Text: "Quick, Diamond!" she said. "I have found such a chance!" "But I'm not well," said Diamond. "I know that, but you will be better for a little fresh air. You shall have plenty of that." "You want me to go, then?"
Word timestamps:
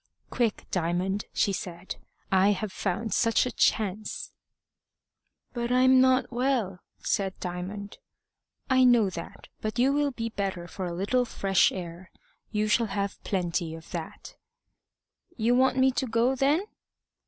"Quick, 0.31 0.65
Diamond!" 0.71 1.25
she 1.31 1.53
said. 1.53 1.97
"I 2.31 2.53
have 2.53 2.71
found 2.71 3.13
such 3.13 3.45
a 3.45 3.51
chance!" 3.51 4.31
"But 5.53 5.71
I'm 5.71 6.01
not 6.01 6.31
well," 6.33 6.79
said 7.03 7.39
Diamond. 7.39 7.99
"I 8.67 8.83
know 8.83 9.11
that, 9.11 9.47
but 9.61 9.77
you 9.77 9.93
will 9.93 10.09
be 10.09 10.29
better 10.29 10.67
for 10.67 10.87
a 10.87 10.91
little 10.95 11.23
fresh 11.23 11.71
air. 11.71 12.09
You 12.49 12.67
shall 12.67 12.87
have 12.87 13.23
plenty 13.23 13.75
of 13.75 13.91
that." 13.91 14.37
"You 15.37 15.53
want 15.53 15.77
me 15.77 15.91
to 15.91 16.07
go, 16.07 16.33
then?" 16.33 16.63